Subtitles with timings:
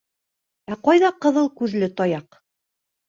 [0.71, 2.41] —Ә ҡайҙа ҡыҙыл күҙле таяҡ?